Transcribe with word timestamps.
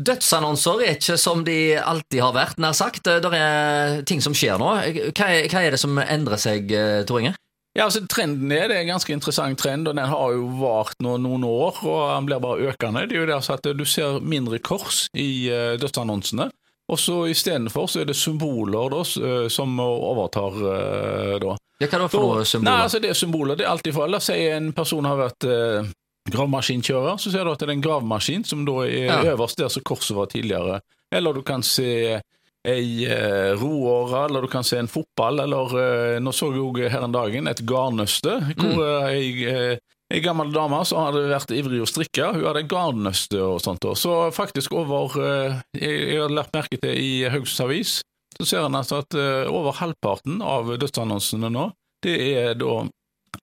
Dødsannonser 0.00 0.80
er 0.84 0.96
ikke 0.96 1.18
som 1.20 1.42
de 1.44 1.76
alltid 1.76 2.22
har 2.24 2.32
vært, 2.32 2.60
nær 2.62 2.72
sagt. 2.76 3.04
Det 3.04 3.30
er 3.36 4.00
ting 4.08 4.22
som 4.24 4.36
skjer 4.36 4.60
nå. 4.60 4.72
Hva 5.12 5.28
er, 5.28 5.48
hva 5.52 5.64
er 5.64 5.74
det 5.74 5.80
som 5.82 5.98
endrer 6.00 6.40
seg, 6.40 6.72
eh, 6.72 7.02
Tor 7.08 7.20
Inge? 7.20 7.34
Ja, 7.76 7.84
altså 7.86 8.02
Trenden 8.10 8.50
er 8.50 8.66
det 8.66 8.78
er 8.78 8.82
en 8.82 8.94
ganske 8.96 9.12
interessant 9.14 9.60
trend, 9.60 9.86
og 9.86 9.94
den 9.94 10.08
har 10.10 10.32
jo 10.34 10.48
vart 10.58 10.96
nå 11.04 11.18
noen 11.22 11.44
år. 11.46 11.82
og 11.84 12.00
Den 12.16 12.26
blir 12.26 12.42
bare 12.42 12.72
økende. 12.72 13.04
Det 13.06 13.14
er 13.18 13.20
jo 13.20 13.28
det 13.28 13.36
altså 13.36 13.58
at 13.58 13.68
Du 13.76 13.84
ser 13.84 14.18
mindre 14.20 14.58
kors 14.58 15.04
i 15.14 15.50
uh, 15.52 15.76
dødsannonsene. 15.78 16.48
Og 16.90 16.98
så 16.98 17.20
Istedenfor 17.30 17.86
så 17.86 18.00
er 18.02 18.08
det 18.08 18.16
symboler 18.18 18.90
da, 18.90 19.04
som 19.52 19.78
overtar. 19.78 20.56
Uh, 20.58 21.36
da. 21.44 21.54
Ja, 21.80 21.86
hva 21.86 22.02
da 22.02 22.10
for 22.10 22.26
noe 22.26 22.44
symboler? 22.48 22.72
Nei, 22.72 22.88
altså 22.88 22.98
Det 22.98 23.12
er 23.12 23.20
symboler. 23.20 23.60
Det 23.60 23.68
er 23.68 23.70
alltid 23.70 23.94
for, 23.94 24.10
La 24.10 24.18
oss 24.18 24.32
si 24.32 24.40
en 24.50 24.72
person 24.74 25.06
har 25.06 25.20
vært 25.20 25.46
uh, 25.46 25.92
gravemaskinkjører, 26.32 27.20
så 27.20 27.32
ser 27.32 27.46
du 27.46 27.52
at 27.52 27.62
det 27.62 27.68
er 27.68 27.76
en 27.76 27.84
gravemaskin 27.84 28.44
som 28.48 28.64
da 28.68 28.80
er 28.86 29.08
ja. 29.08 29.20
øverst 29.34 29.60
der 29.60 29.72
som 29.72 29.84
korset 29.86 30.16
var 30.16 30.30
tidligere. 30.32 30.80
Eller 31.14 31.34
du 31.34 31.42
kan 31.46 31.64
se 31.66 32.20
ei 32.68 33.06
eh, 33.08 33.52
roåre, 33.56 34.26
eller 34.26 34.44
du 34.44 34.50
kan 34.52 34.64
se 34.64 34.78
en 34.78 34.90
fotball, 34.90 35.40
eller 35.46 35.78
eh, 35.80 36.18
Nå 36.20 36.32
så 36.36 36.50
jeg 36.52 36.60
òg 36.60 36.82
her 36.92 37.06
en 37.06 37.14
dagen 37.14 37.48
et 37.48 37.62
garnnøste, 37.66 38.36
hvor 38.58 38.76
mm. 38.76 38.84
Eh, 38.90 39.08
ei, 39.14 39.30
eh, 39.48 39.96
ei 40.12 40.20
gammel 40.24 40.52
dame 40.52 40.82
som 40.84 41.06
hadde 41.06 41.24
vært 41.30 41.54
ivrig 41.56 41.80
å 41.80 41.88
strikke, 41.88 42.32
hun 42.36 42.46
hadde 42.50 42.66
garnnøste 42.68 43.40
og 43.40 43.62
sånt. 43.64 43.88
Så 43.96 44.16
faktisk 44.36 44.76
over 44.76 45.16
eh, 45.24 45.60
Jeg 45.80 46.20
har 46.20 46.32
lagt 46.34 46.54
merke 46.56 46.80
til 46.82 47.00
i 47.00 47.12
Haugesunds 47.32 47.64
Avis, 47.64 47.96
så 48.36 48.46
ser 48.46 48.68
en 48.68 48.78
altså 48.78 49.00
at 49.04 49.16
eh, 49.16 49.48
over 49.48 49.76
halvparten 49.80 50.42
av 50.44 50.68
dødsannonsene 50.80 51.52
nå, 51.52 51.70
det 52.04 52.16
er 52.34 52.54
da 52.60 52.82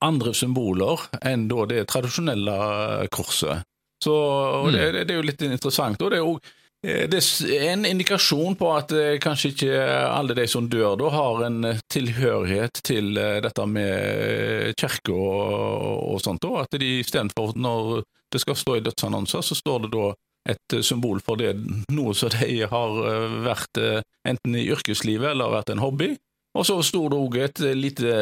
andre 0.03 0.33
symboler 0.37 1.07
enn 1.25 1.47
da 1.51 1.65
det 1.69 1.87
tradisjonelle 1.91 3.07
korset. 3.13 3.65
Så 4.03 4.13
og 4.13 4.71
det, 4.71 4.83
mm. 4.83 4.97
det, 4.99 5.09
er 5.09 5.19
jo 5.19 5.25
litt 5.25 5.43
interessant. 5.47 6.01
og 6.01 6.13
det 6.13 6.19
er 6.19 6.25
jo 6.25 6.37
Eh, 6.85 7.07
det 7.09 7.21
er 7.49 7.71
en 7.71 7.85
indikasjon 7.85 8.55
på 8.57 8.69
at 8.75 8.93
eh, 8.93 9.15
kanskje 9.21 9.51
ikke 9.53 9.79
alle 10.11 10.35
de 10.37 10.45
som 10.49 10.67
dør 10.69 10.97
da, 10.99 11.09
har 11.13 11.41
en 11.47 11.63
eh, 11.65 11.81
tilhørighet 11.89 12.83
til 12.85 13.17
dette 13.17 13.65
med 13.65 14.77
kirke 14.77 15.15
og, 15.15 16.13
og 16.13 16.21
sånt. 16.21 16.43
Da. 16.45 16.63
At 16.67 16.77
de 16.77 16.99
istedenfor 17.01 17.57
når 17.57 18.03
det 18.33 18.43
skal 18.43 18.59
stå 18.59 18.77
i 18.77 18.85
dødsannonser, 18.85 19.41
så 19.41 19.57
står 19.57 19.85
det 19.85 19.93
da 19.95 20.13
et 20.47 20.77
symbol 20.85 21.19
for 21.23 21.39
det, 21.39 21.57
noe 21.91 22.13
som 22.15 22.31
de 22.31 22.61
har 22.71 22.93
vært 23.43 23.79
enten 24.27 24.53
i 24.55 24.69
yrkeslivet 24.71 25.33
eller 25.33 25.51
vært 25.51 25.73
en 25.73 25.81
hobby. 25.83 26.13
Og 26.57 26.65
så 26.65 26.75
står 26.81 27.11
det 27.13 27.17
òg 27.21 27.35
et 27.37 27.59
lite 27.77 28.13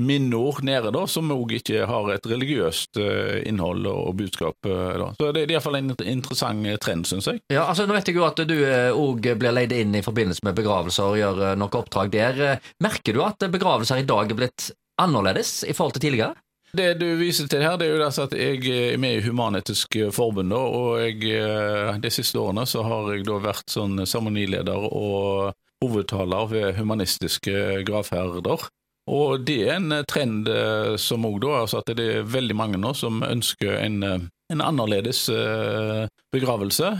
minneord 0.00 0.64
nede, 0.66 0.90
da, 0.94 1.04
som 1.06 1.30
òg 1.30 1.54
ikke 1.60 1.84
har 1.86 2.10
et 2.14 2.26
religiøst 2.26 2.98
eh, 2.98 3.38
innhold 3.46 3.86
og 3.86 4.16
budskap. 4.18 4.58
Eh, 4.66 4.92
da. 4.98 5.10
Så 5.20 5.30
det 5.36 5.44
er 5.44 5.54
iallfall 5.54 5.78
en 5.78 5.94
interessant 6.02 6.66
trend, 6.82 7.06
syns 7.06 7.30
jeg. 7.30 7.42
Ja, 7.52 7.68
altså 7.68 7.86
Nå 7.86 7.94
vet 7.94 8.10
jeg 8.10 8.18
jo 8.18 8.26
at 8.26 8.42
du 8.42 8.56
òg 8.56 9.30
eh, 9.30 9.38
blir 9.38 9.54
leid 9.54 9.74
inn 9.76 9.94
i 9.94 10.04
forbindelse 10.04 10.46
med 10.46 10.58
begravelser 10.58 11.12
og 11.12 11.20
gjør 11.20 11.42
noe 11.60 11.80
oppdrag 11.82 12.12
der. 12.16 12.44
Merker 12.82 13.14
du 13.16 13.24
at 13.26 13.50
begravelser 13.52 14.02
i 14.02 14.08
dag 14.08 14.30
er 14.30 14.40
blitt 14.42 14.70
annerledes 15.00 15.60
i 15.68 15.76
forhold 15.76 15.98
til 15.98 16.08
tidligere? 16.08 16.34
Det 16.74 16.92
du 17.00 17.06
viser 17.18 17.48
til 17.50 17.64
her, 17.66 17.78
det 17.78 17.88
er 17.88 17.96
jo 17.96 18.04
altså 18.06 18.28
at 18.28 18.34
jeg 18.38 18.60
er 18.94 18.98
med 19.02 19.16
i 19.16 19.22
Human-Etisk 19.24 19.96
Forbund, 20.14 20.54
og 20.54 21.00
jeg, 21.02 21.98
de 21.98 22.12
siste 22.14 22.38
årene 22.38 22.62
så 22.70 22.84
har 22.86 23.08
jeg 23.10 23.24
da 23.26 23.40
vært 23.42 23.74
sånn 23.74 23.98
seremonileder 24.06 24.86
og 24.86 25.50
hovedtaler 25.84 26.50
ved 26.50 26.76
humanistiske 26.78 27.82
gravferder. 27.88 28.68
Og 29.10 29.42
det 29.46 29.62
er 29.66 29.78
en 29.78 29.94
trend 30.08 30.48
eh, 30.50 30.94
som 31.00 31.24
òg 31.26 31.40
da, 31.42 31.62
altså 31.64 31.80
at 31.80 31.90
det 31.98 32.06
er 32.06 32.28
veldig 32.28 32.56
mange 32.56 32.78
nå 32.80 32.92
som 32.94 33.24
ønsker 33.26 33.80
en, 33.80 33.98
eh, 34.06 34.28
en 34.52 34.62
annerledes 34.62 35.24
eh, 35.32 36.04
begravelse 36.34 36.92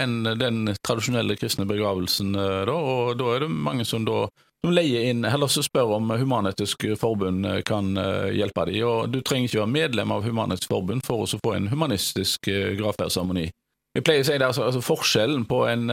enn 0.00 0.22
den 0.40 0.72
tradisjonelle 0.84 1.36
kristne 1.36 1.66
begravelsen. 1.68 2.32
Da, 2.32 2.72
og 2.72 3.18
da 3.20 3.34
er 3.34 3.44
det 3.44 3.52
mange 3.52 3.84
som 3.88 4.06
da 4.08 4.24
som 4.64 4.72
leier 4.72 5.10
inn, 5.10 5.26
eller 5.28 5.50
så 5.52 5.60
spør 5.60 5.98
om 5.98 6.08
Human-Etisk 6.16 6.86
Forbund 6.96 7.44
kan 7.68 7.90
hjelpe 8.32 8.64
dem. 8.70 8.78
Og 8.88 9.10
du 9.12 9.18
trenger 9.20 9.50
ikke 9.50 9.60
være 9.60 9.74
medlem 9.74 10.14
av 10.14 10.24
Human-Etisk 10.24 10.72
Forbund 10.72 11.04
for 11.04 11.26
å 11.26 11.40
få 11.42 11.52
en 11.58 11.68
humanistisk 11.68 12.48
gravferdsseremoni. 12.48 13.50
Jeg 13.92 14.06
pleier 14.06 14.24
å 14.24 14.28
si 14.30 14.38
det, 14.38 14.48
altså, 14.48 14.64
altså 14.70 14.80
Forskjellen 14.80 15.44
på 15.50 15.60
en 15.68 15.92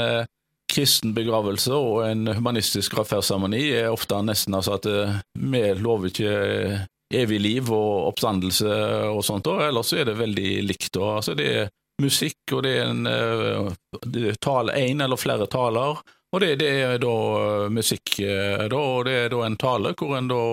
kristen 0.72 1.14
begravelse 1.14 1.76
og 1.76 2.06
en 2.08 2.28
humanistisk 2.32 2.96
gravferdsseremoni 2.96 3.62
er 3.82 3.92
ofte 3.92 4.20
nesten 4.26 4.56
altså 4.58 4.78
at 4.78 4.88
eh, 4.90 5.20
vi 5.52 5.64
lover 5.80 6.12
ikke 6.12 6.32
eh, 6.32 6.88
evig 7.22 7.42
liv 7.44 7.72
og 7.76 8.08
oppstandelse 8.14 8.72
og 9.12 9.20
sånt, 9.28 9.50
og 9.52 9.66
ellers 9.66 9.92
er 9.92 10.06
det 10.08 10.16
veldig 10.16 10.52
likt. 10.64 10.96
Og, 10.96 11.18
altså, 11.18 11.36
det 11.36 11.48
er 11.52 11.72
musikk, 12.02 12.40
og 12.56 12.64
det 12.64 12.72
er 12.80 12.92
en 12.94 13.10
eh, 13.10 13.74
det 14.08 14.38
tale, 14.40 14.78
en 14.80 15.04
eller 15.04 15.20
flere 15.20 15.48
taler, 15.52 16.00
og 16.32 16.40
det, 16.40 16.54
det 16.62 16.70
er 16.86 17.02
da 17.04 17.16
musikk, 17.68 18.14
da, 18.72 18.78
og 18.80 19.04
det 19.10 19.16
er 19.26 19.34
da 19.34 19.42
en 19.44 19.58
tale 19.60 19.92
hvor 20.00 20.16
en 20.16 20.30
da 20.32 20.44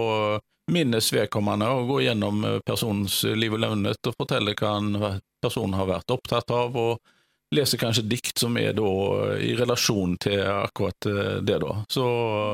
minnes 0.75 1.13
vedkommende 1.15 1.69
og 1.71 1.93
går 1.93 2.03
gjennom 2.09 2.43
personens 2.67 3.21
liv 3.39 3.55
og 3.55 3.63
levnet 3.63 4.11
og 4.11 4.17
forteller 4.19 4.59
hva 4.59 4.73
en 4.81 4.91
person 5.39 5.79
har 5.79 5.87
vært 5.89 6.11
opptatt 6.17 6.51
av. 6.51 6.75
og 6.75 6.99
leser 7.55 7.79
kanskje 7.81 8.05
dikt 8.09 8.39
som 8.39 8.57
er 8.61 8.75
da 8.77 8.89
i 9.41 9.55
relasjon 9.57 10.17
til 10.21 10.43
akkurat 10.43 11.09
eh, 11.09 11.37
det, 11.45 11.59
da. 11.63 11.77
Så, 11.89 12.05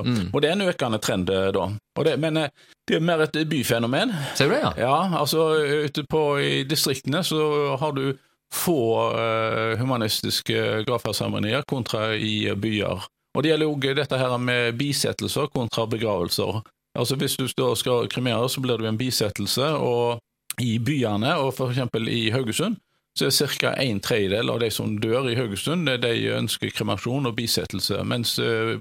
mm. 0.06 0.28
Og 0.32 0.42
det 0.42 0.50
er 0.50 0.56
en 0.56 0.68
økende 0.68 1.00
trend, 1.02 1.30
eh, 1.30 1.50
da. 1.54 1.66
Det, 2.04 2.14
men 2.22 2.38
eh, 2.44 2.52
det 2.86 2.98
er 2.98 3.08
mer 3.08 3.24
et 3.26 3.40
byfenomen. 3.50 4.14
Ser 4.38 4.50
du 4.50 4.56
det, 4.56 4.62
ja? 4.62 4.74
Ja, 4.78 4.98
altså 5.18 5.48
ute 5.86 6.04
på 6.10 6.22
i 6.40 6.62
distriktene 6.68 7.24
så 7.26 7.40
har 7.80 7.96
du 7.96 8.14
få 8.54 8.78
uh, 9.10 9.74
humanistiske 9.80 10.84
gravferdsseremonier 10.86 11.64
kontra 11.66 12.12
i 12.14 12.52
byer. 12.54 13.02
Og 13.34 13.42
det 13.42 13.50
gjelder 13.50 13.70
òg 13.72 13.86
dette 13.98 14.18
her 14.20 14.36
med 14.38 14.76
bisettelser 14.78 15.48
kontra 15.50 15.88
begravelser. 15.90 16.60
Altså 16.94 17.16
Hvis 17.18 17.34
du 17.34 17.48
skal 17.50 18.06
kremere, 18.06 18.46
så 18.48 18.62
blir 18.62 18.78
det 18.78 18.86
en 18.92 19.00
bisettelse, 19.00 19.72
og 19.74 20.20
i 20.62 20.78
byene, 20.78 21.34
og 21.42 21.58
eksempel 21.66 22.06
i 22.08 22.28
Haugesund, 22.30 22.76
så 23.18 23.28
er 23.30 23.58
ca. 23.58 23.74
en 23.78 24.00
tredjedel 24.00 24.50
av 24.50 24.60
de 24.60 24.70
som 24.74 24.96
dør 24.98 25.28
i 25.30 25.36
Haugesund, 25.38 25.86
de 25.86 26.14
ønsker 26.34 26.74
kremasjon 26.74 27.30
og 27.30 27.36
bisettelse. 27.38 28.00
Mens 28.02 28.38
uh, 28.42 28.80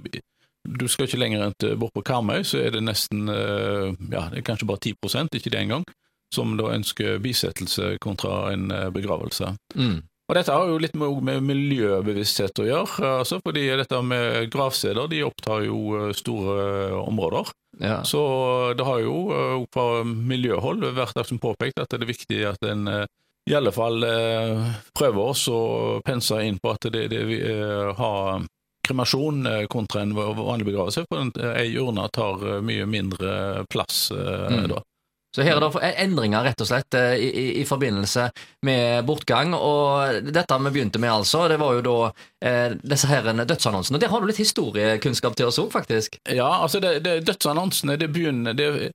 du 0.64 0.88
skal 0.90 1.08
ikke 1.08 1.20
lenger 1.22 1.46
enn 1.46 1.76
bort 1.80 1.94
på 1.94 2.06
Karmøy, 2.08 2.42
så 2.48 2.64
er 2.64 2.74
det 2.74 2.82
nesten 2.86 3.30
uh, 3.30 3.94
ja, 4.10 4.30
det 4.32 4.42
er 4.42 4.48
kanskje 4.48 4.70
bare 4.70 4.82
10% 4.90 5.38
ikke 5.38 5.54
det 5.54 5.62
engang, 5.62 5.86
som 6.34 6.58
da 6.58 6.74
ønsker 6.74 7.22
bisettelse 7.22 7.98
kontra 8.02 8.50
en 8.56 8.72
uh, 8.74 8.90
begravelse. 8.96 9.54
Mm. 9.78 10.02
Og 10.32 10.38
Dette 10.40 10.56
har 10.56 10.70
jo 10.72 10.80
litt 10.82 10.96
med, 10.98 11.20
med 11.28 11.44
miljøbevissthet 11.46 12.58
å 12.64 12.66
gjøre, 12.66 13.10
altså 13.20 13.42
fordi 13.44 13.68
dette 13.76 13.98
med 14.08 14.48
gravsteder 14.50 15.10
de 15.12 15.20
opptar 15.28 15.66
jo 15.68 16.08
store 16.16 16.96
områder. 17.04 17.52
Ja. 17.84 17.98
Så 18.08 18.22
det 18.80 18.86
har 18.88 19.02
jo 19.04 19.66
fra 19.74 20.06
miljøhold 20.08 20.88
vært 20.96 21.20
påpekt 21.44 21.84
at 21.84 21.92
det 21.92 22.00
er 22.00 22.14
viktig 22.14 22.40
at 22.54 22.66
en 22.72 22.88
i 23.50 23.56
alle 23.56 23.72
fall 23.76 24.04
eh, 24.08 24.68
prøve 24.96 25.30
oss 25.34 25.48
å 25.52 26.00
pense 26.06 26.38
inn 26.44 26.60
på 26.64 26.72
at 26.72 26.88
det, 26.94 27.08
det 27.12 27.24
vi 27.28 27.40
eh, 27.44 27.92
har 27.98 28.46
kremasjon 28.88 29.46
eh, 29.48 29.66
kontra 29.72 30.02
en 30.02 30.16
vanlig 30.16 30.66
begravelse, 30.66 31.06
for 31.10 31.44
ei 31.52 31.76
urne 31.80 32.08
tar 32.14 32.44
eh, 32.48 32.64
mye 32.64 32.88
mindre 32.88 33.66
plass 33.72 34.10
eh, 34.16 34.50
mm. 34.54 34.68
da. 34.72 34.82
Så 35.34 35.42
her 35.42 35.58
er 35.58 35.64
det 35.66 35.88
endringer 36.04 36.44
rett 36.46 36.62
og 36.62 36.68
slett 36.70 36.94
i, 36.94 37.26
i, 37.26 37.46
i, 37.62 37.66
forbindelse 37.66 38.28
med 38.70 39.06
bortgang. 39.08 39.56
Og 39.58 40.28
dette 40.30 40.60
vi 40.62 40.72
begynte 40.76 41.02
med, 41.02 41.10
altså, 41.10 41.48
det 41.50 41.58
var 41.58 41.74
jo 41.74 41.82
da 41.88 41.96
eh, 42.46 42.76
disse 42.84 43.10
her 43.10 43.32
dødsannonsene. 43.42 43.98
Der 43.98 44.14
har 44.14 44.22
du 44.22 44.30
litt 44.30 44.44
historiekunnskap 44.44 45.34
til 45.40 45.50
oss 45.50 45.58
òg, 45.58 45.72
faktisk? 45.74 46.20
Ja, 46.30 46.52
altså 46.62 46.84
det, 46.84 47.00
det, 47.08 47.24
dødsannonsene 47.26 47.98
det 47.98 48.12
begynner 48.14 48.54
det, 48.54 48.92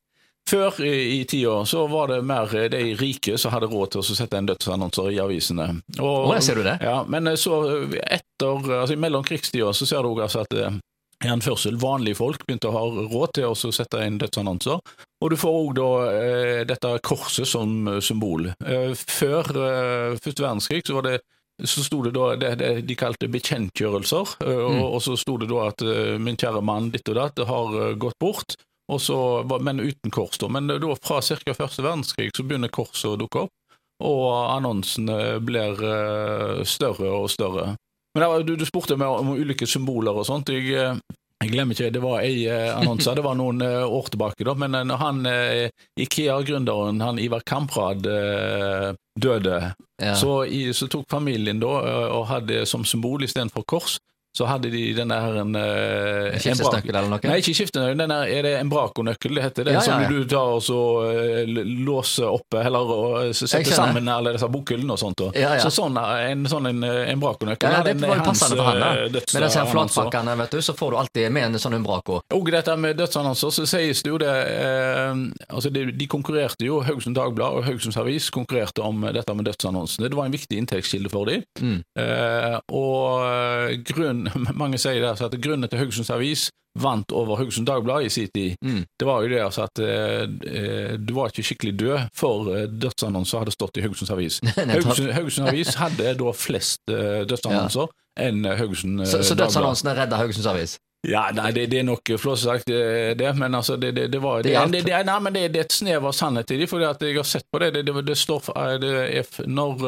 før 0.48 0.80
i, 0.84 1.20
i 1.20 1.22
tida 1.28 1.60
så 1.68 1.84
var 1.90 2.12
det 2.12 2.22
mer 2.26 2.52
de 2.72 2.82
rike 2.98 3.36
som 3.38 3.52
hadde 3.54 3.70
råd 3.70 3.94
til 3.94 4.02
å 4.02 4.18
sette 4.18 4.40
en 4.40 4.48
dødsannonser 4.48 5.12
i 5.14 5.22
avisene. 5.22 5.70
Og, 5.98 6.28
oh, 6.30 6.36
ser 6.42 6.60
du 6.60 6.66
det? 6.66 6.78
Ja, 6.84 7.02
Men 7.08 7.30
så 7.36 7.60
etter, 8.00 8.70
altså 8.80 8.96
i 8.96 9.00
mellomkrigstida 9.00 9.72
så 9.76 9.88
ser 9.88 10.04
du 10.04 10.12
også 10.14 10.26
altså 10.26 10.46
at 10.46 10.82
i 11.24 11.28
en 11.28 11.42
førsel 11.42 11.78
vanlige 11.82 12.18
folk 12.20 12.44
begynte 12.46 12.70
å 12.70 12.76
ha 12.76 12.84
råd 13.10 13.32
til 13.38 13.48
å 13.50 13.72
sette 13.74 14.04
inn 14.06 14.20
dødsannonser. 14.20 14.78
Og 15.18 15.32
du 15.32 15.36
får 15.38 15.56
òg 15.62 15.72
da 15.78 15.88
eh, 16.12 16.60
dette 16.68 16.92
korset 17.02 17.48
som 17.48 17.90
symbol. 18.04 18.46
Eh, 18.62 18.94
før 18.94 19.50
eh, 19.50 20.14
første 20.22 20.44
verdenskrig 20.44 20.84
så 20.86 21.00
var 21.00 21.08
det 21.08 21.18
så 21.66 21.82
sto 21.82 22.04
det 22.04 22.12
da 22.14 22.36
det, 22.38 22.52
det 22.60 22.68
de 22.86 22.94
kalte 22.94 23.26
bekjentgjørelser, 23.34 24.36
og, 24.46 24.68
mm. 24.76 24.82
og, 24.84 25.00
så 25.02 25.16
sto 25.18 25.34
det 25.42 25.48
da 25.50 25.64
at 25.72 25.82
eh, 25.82 26.14
min 26.22 26.38
kjære 26.38 26.62
mann 26.62 26.92
ditt 26.94 27.10
og 27.10 27.18
datt 27.18 27.42
har 27.48 27.78
gått 27.98 28.18
bort, 28.22 28.54
så, 28.96 29.18
men 29.60 29.82
uten 29.84 30.10
kors. 30.14 30.38
Da. 30.40 30.48
Men 30.48 30.70
da 30.72 30.94
fra 30.96 31.20
ca. 31.20 31.54
første 31.54 31.84
verdenskrig 31.84 32.30
så 32.32 32.46
begynner 32.48 32.72
korset 32.72 33.10
å 33.12 33.18
dukke 33.20 33.44
opp, 33.44 33.54
og 34.00 34.26
annonsene 34.54 35.38
blir 35.44 35.76
uh, 35.84 36.64
større 36.64 37.12
og 37.20 37.28
større. 37.30 37.74
Men 38.16 38.28
var, 38.32 38.42
du, 38.48 38.54
du, 38.56 38.64
spurte 38.64 38.96
meg 38.96 39.10
om 39.10 39.34
ulike 39.36 39.66
symboler 39.68 40.16
og 40.16 40.24
sånt. 40.26 40.48
Jeg, 40.54 40.72
uh, 40.72 41.18
Jeg 41.38 41.52
glemmer 41.52 41.76
ikke, 41.76 41.92
det 41.94 42.00
var 42.02 42.24
ei 42.26 42.48
eh, 42.50 42.72
annonse, 42.74 43.12
det 43.14 43.22
var 43.22 43.36
noen 43.38 43.60
eh, 43.62 43.84
år 43.86 44.08
tilbake, 44.10 44.42
da, 44.42 44.56
men 44.58 44.74
eh, 44.74 44.94
han 44.98 45.20
eh, 45.30 45.68
Ikea-gründeren, 46.02 46.98
han 46.98 47.20
Ivar 47.22 47.44
Kamprad, 47.46 48.06
eh, 48.10 48.88
døde, 49.14 49.60
Ja. 50.02 50.14
så, 50.18 50.44
så 50.74 50.86
tok 50.90 51.06
familien 51.10 51.60
da 51.62 51.70
eh, 51.86 52.08
og 52.16 52.26
hadde 52.30 52.64
som 52.66 52.82
symbol 52.84 53.22
istedenfor 53.22 53.62
kors, 53.70 54.00
så 54.36 54.46
hadde 54.46 54.70
de 54.70 54.82
denne 54.94 55.16
her 55.18 55.38
en 55.40 55.54
eh, 55.58 56.36
Skiftesnøkkel 56.38 56.92
eller 56.94 57.08
noe? 57.10 57.20
Nei, 57.26 57.38
ikke 57.42 57.54
skiftenøkkel. 57.58 57.98
Den 57.98 58.12
er, 58.14 58.28
er 58.38 58.42
det 58.46 58.52
embraco-nøkkel 58.60 59.34
det 59.34 59.42
heter? 59.42 59.64
Den 59.66 59.74
Ja, 59.74 59.80
ja, 59.82 59.96
ja. 59.98 60.08
som 60.08 60.14
du 60.14 60.28
tar 60.30 60.52
og 60.54 60.62
så 60.62 60.78
eh, 61.08 61.48
låser 61.88 62.28
opp, 62.30 62.54
eller 62.60 62.92
og, 62.94 63.16
eh, 63.24 63.32
så 63.32 63.48
Jeg 63.48 63.50
setter 63.50 63.72
skjønner. 63.72 63.78
sammen 63.80 64.08
alle 64.12 64.34
disse 64.36 64.48
bokhyllene 64.52 64.94
og 64.94 65.00
sånt. 65.00 65.24
Og. 65.26 65.34
Ja, 65.38 65.54
ja. 65.56 65.64
Så 65.64 65.72
sånn, 65.74 65.96
eh, 65.98 66.30
en 66.32 66.44
sånn 66.50 66.68
en 66.70 66.84
eh, 66.86 67.10
embraco-nøkkel 67.14 67.74
Ja, 67.78 67.82
det 67.88 67.96
var 68.02 68.14
jo 68.14 68.26
hans, 68.28 68.28
passende 68.44 68.60
for 68.60 68.70
han, 68.70 68.80
da. 68.84 68.92
eh, 68.92 69.08
Med 69.08 69.16
disse 69.18 69.38
her 69.38 69.46
dødsannonser. 69.48 69.72
flatpakkene, 69.74 70.36
vet 70.44 70.54
du, 70.54 70.60
så 70.68 70.76
får 70.78 70.90
du 70.94 70.98
alltid 71.02 71.32
med 71.34 71.48
en 71.48 71.58
sånn 71.64 71.78
Umbraco. 71.80 72.20
Og 72.38 72.52
dette 72.54 72.76
med 72.78 72.96
dødsannonser, 73.00 73.50
så 73.58 73.66
sies 73.66 74.02
det 74.06 74.12
jo 74.12 74.20
det 74.22 74.30
eh, 74.30 75.24
altså 75.48 75.72
de, 75.74 75.86
de 75.98 76.06
konkurrerte 76.10 76.68
jo, 76.68 76.78
Haugesund 76.86 77.16
Dagblad 77.18 77.58
og 77.58 77.64
Haugesunds 77.66 77.96
Avis 77.98 78.30
konkurrerte 78.34 78.84
om 78.84 79.02
dette 79.08 79.34
med 79.34 79.48
dødsannonsene. 79.50 80.08
Det 80.12 80.16
var 80.18 80.28
en 80.30 80.36
viktig 80.38 80.58
inntektskilde 80.62 81.10
for 81.12 81.26
dem. 81.32 81.42
Mm. 81.58 81.80
Eh, 81.98 82.58
og 82.76 83.26
eh, 83.26 83.76
grunn, 83.88 84.27
mange 84.62 84.78
sier 84.78 85.00
det, 85.00 85.08
altså 85.10 85.26
at 85.30 85.36
grunnen 85.42 85.68
til 85.70 85.78
Haugesunds 85.82 86.10
Avis 86.10 86.48
vant 86.78 87.10
over 87.16 87.36
Haugesund 87.40 87.66
Dagblad 87.66 88.04
i 88.06 88.10
sin 88.12 88.28
tid, 88.34 88.54
Mm. 88.62 88.84
det 89.00 89.06
var 89.08 89.22
jo 89.24 89.28
det 89.32 89.40
altså 89.42 89.64
at 89.64 89.80
eh, 89.82 90.26
eh, 90.46 90.92
du 91.00 91.14
var 91.16 91.32
ikke 91.32 91.42
skikkelig 91.48 91.72
død 91.80 92.08
for 92.14 92.50
eh, 92.54 92.66
dødsannonser 92.70 93.40
hadde 93.42 93.54
stått 93.56 93.80
i 93.80 93.82
Haugesunds 93.86 94.12
Avis. 94.14 94.36
Haugesund, 94.56 95.10
Haugesund 95.16 95.48
Avis 95.48 95.74
hadde 95.80 96.12
da 96.20 96.34
flest 96.36 96.82
eh, 96.92 97.24
dødsannonser 97.26 97.88
enn 98.20 98.44
eh, 98.46 98.58
Haugesund 98.60 99.00
eh, 99.02 99.10
Så, 99.10 99.22
så 99.26 99.34
dødsannonsene 99.40 99.96
redda 99.98 100.20
Haugesunds 100.20 100.46
Avis? 100.52 100.76
Ja, 101.06 101.28
nei, 101.34 101.52
det, 101.54 101.68
det 101.70 101.78
er 101.78 101.84
nok 101.86 102.10
flåsete 102.18 102.48
sagt, 102.50 102.66
det, 102.70 103.18
det, 103.20 103.28
men 103.38 103.54
altså, 103.54 103.76
det, 103.78 103.92
det, 103.94 104.08
det 104.12 104.18
var 104.22 104.42
Det 104.42 104.54
det, 104.72 104.80
det, 104.86 104.96
nei, 105.06 105.18
men 105.22 105.34
det, 105.36 105.44
det 105.54 105.60
er 105.60 105.68
et 105.68 105.76
snev 105.76 106.06
av 106.10 106.14
sannhet 106.18 106.50
i 106.50 106.58
det, 106.58 106.66
for 106.70 106.82
jeg 106.82 107.14
har 107.16 107.26
sett 107.26 107.46
på 107.54 107.60
det. 107.62 107.68
Det, 107.86 108.16
står 108.18 108.40
for- 108.42 109.46
Når 109.46 109.84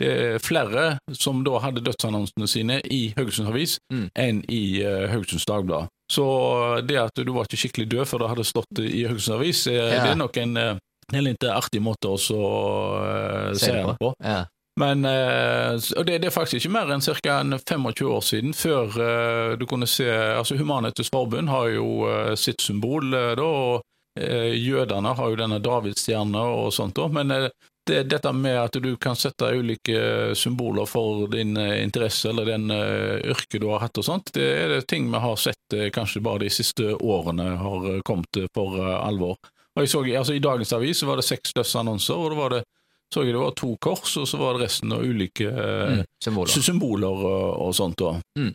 det 0.00 0.10
er 0.10 0.38
flere 0.42 0.84
som 1.16 1.42
da 1.46 1.58
hadde 1.62 1.82
dødsannonsene 1.86 2.48
sine 2.48 2.80
i 2.90 3.02
Haugesunds 3.16 3.50
Avis 3.52 3.78
Mm. 3.92 4.06
enn 4.16 4.42
i 4.48 4.62
uh, 4.82 5.06
Haugesunds 5.12 5.46
Dagblad. 5.46 5.88
Så 6.10 6.24
det 6.88 6.96
at 6.98 7.14
du 7.20 7.32
var 7.36 7.46
ikke 7.46 7.60
skikkelig 7.60 7.88
død 7.92 8.06
før 8.10 8.24
det 8.24 8.30
hadde 8.32 8.48
stått 8.48 8.80
i 8.82 9.04
Haugesunds 9.06 9.36
Avis, 9.36 9.66
eh, 9.70 9.76
Ja. 9.78 10.02
det 10.04 10.10
er 10.14 10.18
nok 10.18 10.36
en, 10.42 10.56
uh, 10.56 10.78
litt 11.20 11.44
artig 11.46 11.80
måte 11.82 12.08
å 12.10 12.16
så, 12.18 12.40
eh, 13.04 13.54
Se 13.54 13.72
det 13.72 13.84
det 13.86 13.96
på. 14.00 14.12
Ja. 14.24 14.44
Men 14.80 15.04
eh, 15.04 15.74
og 15.98 16.06
det, 16.06 16.20
det 16.22 16.30
er 16.30 16.34
faktisk 16.34 16.60
ikke 16.62 16.72
mer 16.72 16.90
enn 16.94 17.02
ca. 17.02 17.42
25 17.44 18.06
år 18.08 18.22
siden 18.24 18.54
før 18.56 18.94
eh, 19.04 19.56
du 19.60 19.66
kunne 19.68 19.86
se 19.90 20.06
altså 20.08 20.56
Human-Etisk 20.56 21.10
Forbund 21.12 21.50
har 21.52 21.68
jo 21.74 22.06
eh, 22.08 22.34
sitt 22.38 22.62
symbol, 22.64 23.10
eh, 23.12 23.34
da, 23.36 23.42
og 23.44 23.82
eh, 24.18 24.54
jødene 24.56 25.12
har 25.18 25.28
jo 25.34 25.36
denne 25.36 25.58
davidsstjerna 25.60 26.40
og 26.62 26.72
sånt. 26.72 26.94
da, 26.96 27.08
Men 27.08 27.30
eh, 27.34 27.48
det, 27.86 28.02
dette 28.12 28.32
med 28.36 28.58
at 28.60 28.76
du 28.82 28.96
kan 29.00 29.16
sette 29.16 29.48
ulike 29.56 30.34
symboler 30.38 30.86
for 30.86 31.26
din 31.32 31.56
eh, 31.56 31.82
interesse 31.84 32.28
eller 32.30 32.44
den 32.44 32.70
yrke 32.70 33.40
yrket 33.50 33.60
du 33.60 33.68
har 33.68 33.80
hatt 33.80 33.98
og 33.98 34.04
sånt, 34.04 34.32
det 34.34 34.46
er 34.64 34.68
det 34.68 34.86
ting 34.86 35.10
vi 35.10 35.18
har 35.18 35.36
sett 35.36 35.74
eh, 35.74 35.90
kanskje 35.90 36.20
bare 36.22 36.44
de 36.44 36.50
siste 36.50 36.94
årene 37.00 37.56
har 37.60 37.88
eh, 37.94 38.02
kommet 38.06 38.42
for 38.54 38.76
eh, 38.78 38.98
alvor. 39.06 39.38
Og 39.76 39.84
jeg 39.84 39.90
så, 39.92 40.02
altså 40.04 40.34
I 40.34 40.42
dagens 40.42 40.72
avis 40.72 41.02
var 41.06 41.16
det 41.20 41.24
seks 41.24 41.54
dødsannonser, 41.56 42.14
og 42.18 42.30
det 42.30 42.38
var 42.38 42.50
det 42.58 42.62
så 43.10 43.24
jeg 43.24 43.34
det 43.34 43.40
var 43.42 43.54
to 43.58 43.72
kors, 43.82 44.12
og 44.20 44.26
så 44.30 44.38
var 44.38 44.54
det 44.54 44.68
resten 44.68 44.92
av 44.94 45.02
ulike 45.02 45.48
eh, 45.50 45.96
Mm. 46.00 46.04
Symboler. 46.22 46.62
symboler 46.62 47.08
og, 47.26 47.46
og 47.66 47.74
sånt. 47.74 48.02
Mm. 48.38 48.52